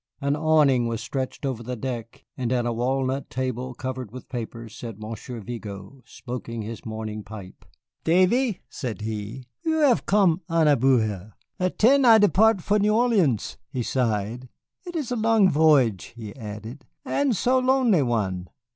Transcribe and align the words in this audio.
An 0.19 0.35
awning 0.35 0.87
was 0.87 0.99
stretched 0.99 1.45
over 1.45 1.61
the 1.61 1.75
deck, 1.75 2.25
and 2.35 2.51
at 2.51 2.65
a 2.65 2.73
walnut 2.73 3.29
table 3.29 3.75
covered 3.75 4.09
with 4.09 4.29
papers 4.29 4.75
sat 4.75 4.97
Monsieur 4.97 5.39
Vigo, 5.41 6.01
smoking 6.07 6.63
his 6.63 6.83
morning 6.87 7.21
pipe. 7.23 7.63
"Davy," 8.03 8.63
said 8.67 9.01
he, 9.01 9.45
"you 9.61 9.75
have 9.81 10.07
come 10.07 10.41
à 10.49 10.65
la 10.65 10.73
bonne 10.73 11.01
heure. 11.01 11.33
At 11.59 11.77
ten 11.77 12.03
I 12.03 12.17
depart 12.17 12.63
for 12.63 12.79
New 12.79 12.95
Orleans." 12.95 13.59
He 13.69 13.83
sighed. 13.83 14.49
"It 14.87 14.95
is 14.95 15.09
so 15.09 15.17
long 15.17 15.51
voyage," 15.51 16.05
he 16.15 16.35
added, 16.35 16.87
"and 17.05 17.35
so 17.37 17.59
lonely 17.59 18.01
one. 18.01 18.49